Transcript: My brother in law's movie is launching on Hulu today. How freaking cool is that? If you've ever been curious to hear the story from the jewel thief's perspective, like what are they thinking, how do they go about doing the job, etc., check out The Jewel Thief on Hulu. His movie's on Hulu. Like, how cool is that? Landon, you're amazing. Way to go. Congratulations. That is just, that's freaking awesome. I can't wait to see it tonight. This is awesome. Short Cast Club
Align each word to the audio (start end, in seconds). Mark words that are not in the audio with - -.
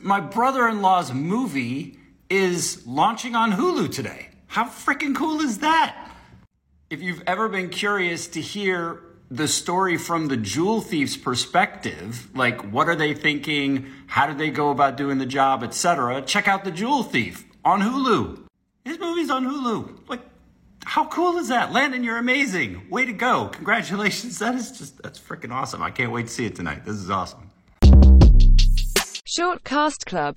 My 0.00 0.20
brother 0.20 0.68
in 0.68 0.82
law's 0.82 1.12
movie 1.12 1.98
is 2.28 2.86
launching 2.86 3.34
on 3.34 3.52
Hulu 3.52 3.90
today. 3.90 4.28
How 4.46 4.64
freaking 4.64 5.14
cool 5.14 5.40
is 5.40 5.58
that? 5.58 6.10
If 6.90 7.00
you've 7.00 7.22
ever 7.26 7.48
been 7.48 7.70
curious 7.70 8.26
to 8.28 8.40
hear 8.40 9.02
the 9.30 9.48
story 9.48 9.96
from 9.96 10.26
the 10.26 10.36
jewel 10.36 10.80
thief's 10.80 11.16
perspective, 11.16 12.28
like 12.34 12.60
what 12.72 12.88
are 12.88 12.96
they 12.96 13.14
thinking, 13.14 13.86
how 14.06 14.26
do 14.26 14.34
they 14.34 14.50
go 14.50 14.70
about 14.70 14.96
doing 14.96 15.18
the 15.18 15.26
job, 15.26 15.62
etc., 15.62 16.20
check 16.22 16.48
out 16.48 16.64
The 16.64 16.72
Jewel 16.72 17.04
Thief 17.04 17.46
on 17.64 17.80
Hulu. 17.80 18.44
His 18.84 18.98
movie's 18.98 19.30
on 19.30 19.46
Hulu. 19.46 20.08
Like, 20.08 20.20
how 20.84 21.06
cool 21.06 21.38
is 21.38 21.48
that? 21.48 21.72
Landon, 21.72 22.02
you're 22.02 22.18
amazing. 22.18 22.90
Way 22.90 23.04
to 23.04 23.12
go. 23.12 23.48
Congratulations. 23.48 24.38
That 24.40 24.56
is 24.56 24.72
just, 24.72 25.00
that's 25.02 25.18
freaking 25.18 25.52
awesome. 25.52 25.82
I 25.82 25.90
can't 25.90 26.10
wait 26.10 26.26
to 26.26 26.32
see 26.32 26.46
it 26.46 26.56
tonight. 26.56 26.84
This 26.84 26.96
is 26.96 27.10
awesome. 27.10 27.49
Short 29.32 29.62
Cast 29.62 30.06
Club 30.06 30.34